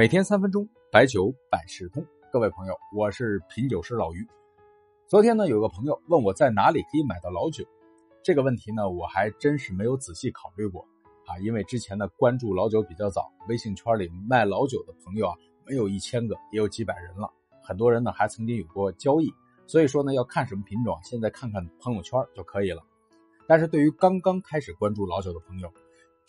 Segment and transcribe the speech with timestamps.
[0.00, 2.02] 每天三分钟，白酒百事通。
[2.32, 4.26] 各位朋友，我是品酒师老于。
[5.06, 7.66] 昨天呢，有个朋友问我在哪里可以买到老酒，
[8.22, 10.80] 这个问题呢，我还真是没有仔细考虑过
[11.26, 11.36] 啊。
[11.40, 15.36] 因为之前呢，关注老酒比较早，微信圈里卖老酒的朋友啊，
[15.66, 17.30] 没有一千个，也有几百人了。
[17.62, 19.30] 很多人呢，还曾经有过交易，
[19.66, 22.82] 所以说呢，要看什么品种，现在看看朋友圈就可以了。
[23.46, 25.70] 但是对于刚刚开始关注老酒的朋友，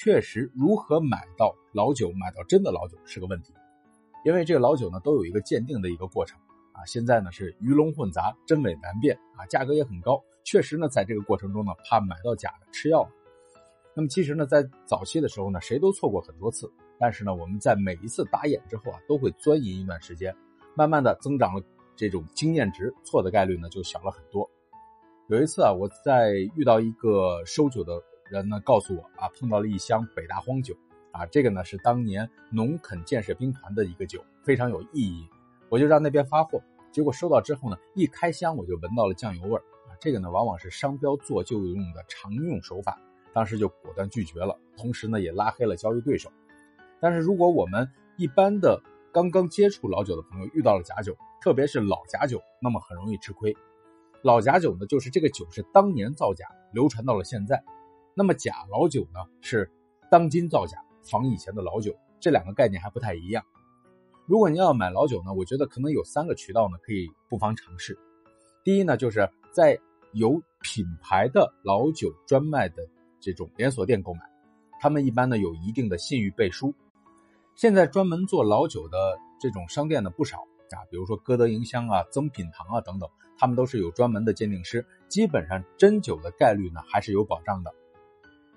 [0.00, 3.52] 确实，如何买到老酒，买到真的老酒是个问题，
[4.24, 6.38] 因为这个老酒呢都有一个鉴定的一个过程
[6.70, 6.86] 啊。
[6.86, 10.22] 现在呢是鱼龙混杂，真伪难辨啊，价格也很高。
[10.44, 13.10] 确实呢，在这个过程中呢，怕买到假的吃药。
[13.92, 20.32] 那么其实呢，在早期的时候呢，谁都错过很多次，但是呢，我们在每一次打眼之后啊，都会钻研一段时间，
[20.76, 21.60] 慢慢的增长了
[21.96, 24.48] 这种经验值，错的概率呢就小了很多。
[25.26, 28.00] 有一次啊，我在遇到一个收酒的。
[28.30, 30.74] 人呢告诉我啊，碰到了一箱北大荒酒，
[31.12, 35.28] 啊，这个呢是当年农垦建设兵团的一个酒，非常有意义。
[35.68, 42.98] 我就让那边发货，结果收到之后呢，一开箱我就闻到了酱油味儿啊，这个呢往往是商标做旧用的常用手法，
[43.32, 46.30] 当时就果断拒绝了，同时呢也拉黑了交易对手。
[47.00, 48.82] 但是如果我们一般的
[49.12, 53.56] 刚刚接触老酒的朋友遇到了假酒，特别是老假酒，那么很容易吃亏。
[54.22, 57.62] 老假酒呢，就是这个酒是当年造假，流传到了现在。
[58.18, 59.70] 那么假老酒呢，是
[60.10, 60.76] 当今造假，
[61.08, 63.44] 仿以前的老酒，这两个概念还不太一样。
[64.26, 67.96] 如果您要买老酒呢，我觉得可能有三个渠道呢，可以不妨尝试。
[68.64, 69.78] 第一呢，就是在
[70.14, 72.88] 有品牌的老酒专卖的
[73.20, 74.22] 这种连锁店购买，
[74.80, 76.74] 他们一般呢有一定的信誉背书。
[77.54, 80.38] 现在专门做老酒的这种商店呢不少
[80.72, 87.72] 啊，比如说歌德银香啊、增品堂啊等等，他们都是有专门的鉴定师，基本上真酒的概率呢还是有保障的。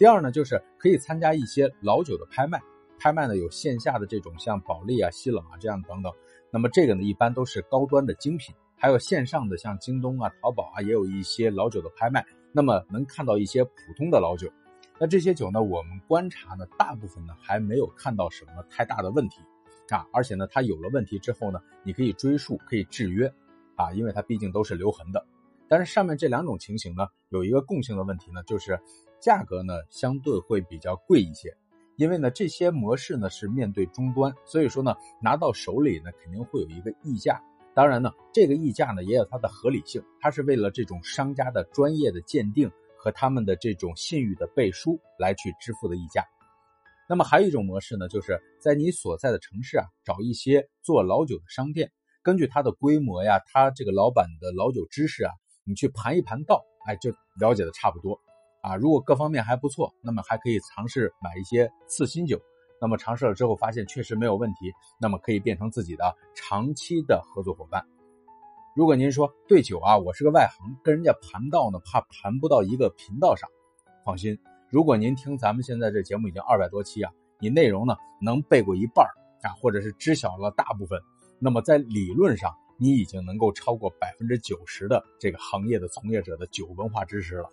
[0.00, 2.58] 第二呢，就是可以参加一些老酒的拍卖，
[2.98, 6.10] 拍卖呢有线下的这种像保利啊、西冷啊这样等等。
[6.50, 12.24] 那么这个呢，一般都是高端的精品，还有线上的像京东啊、淘宝啊，也有一些老酒的拍卖。
[12.50, 14.50] 那么能看到一些普通的老酒，
[14.98, 19.42] 那这些酒呢，我们观察呢，大部分呢还没有看到什么太大的问题
[19.90, 20.06] 啊。
[20.14, 23.30] 而且呢，它有了问题之后呢，你可以追溯，可以制约
[23.76, 25.26] 啊，因为它毕竟都是留痕的。
[25.68, 28.78] 但是上面这两种情形呢，有一个共性的问题呢，就是。
[29.22, 31.54] 价格呢相对会比较贵一些，
[31.96, 37.38] 因为呢这些模式呢是面对终端，所以说呢拿到手里呢肯定会有一个溢价。
[37.74, 46.24] 当然呢这个溢价呢也有它的合理性，它是为了这种商家的专业的鉴定和他们的这种信誉的背书来去支付的溢价。
[47.06, 51.92] 那么还有一种模式呢，就是在你所在的城市啊找一些做老酒的商店，
[52.22, 55.32] 根据它的规模呀，它这个老板的老酒知识啊，
[55.64, 58.20] 你去盘一盘道，哎就了解的差不多。
[58.62, 62.40] 啊，如果各方面还不错，那么还可以尝试买一些次新酒。
[62.80, 67.84] 那么尝试了之后发现确实没有问题，那么可以变成自己的长期的合作伙伴。
[68.74, 73.48] 如果您说对酒啊，我是个外行，跟人家盘道呢，怕盘不到一个频道上。
[74.04, 74.38] 放心，
[74.70, 79.06] 如果您听咱们现在这节目已经二百多期啊，你内容呢能背过一半
[79.42, 81.00] 啊，或者是知晓了大部分，
[81.38, 87.50] 那么在理论上你已经能够超过百分之九十的这个行业的从业者的酒文化知识了。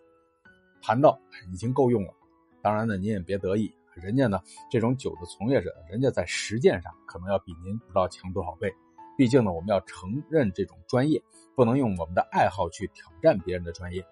[0.82, 1.20] 谈到
[1.52, 2.14] 已经够用了，
[2.62, 4.40] 当然呢，您也别得意，人家呢
[4.72, 8.74] 这种酒的从业者，人家在实践上可能要比您不知道强多少倍。
[9.18, 11.22] 毕竟呢，我们要承认这种专业，
[11.56, 14.06] 不能用我们的爱好去挑战别人的专业。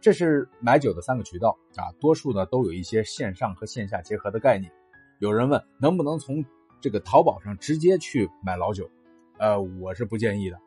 [0.00, 4.72] 这是买酒的三个渠道啊，多数呢都有一些线上和线下结合的概念。
[5.20, 6.44] 有人问能不能从
[6.80, 8.90] 这个淘宝上直接去买老酒？
[9.38, 10.58] 呃，我是不建议的。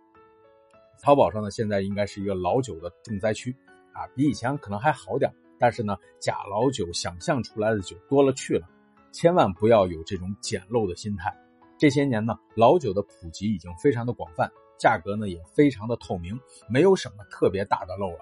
[1.02, 3.56] 淘宝上呢，现在应该是一个老酒的重灾区。
[3.94, 8.68] 啊，比以前可能还好点，但是呢，假老酒想象出来的酒多了去了，
[9.12, 11.36] 千万不要有这种捡漏的心态。
[11.80, 16.40] 这些年呢，老酒的普及已经非常的广泛，价格呢也非常的透明，
[16.70, 18.20] 没有什么特别大的漏了。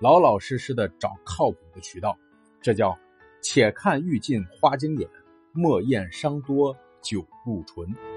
[0.00, 2.16] 老老实实的找靠谱的渠道，
[2.62, 2.96] 这叫
[3.42, 5.10] 且看欲尽花经典，
[5.52, 8.15] 莫厌伤多酒入醇。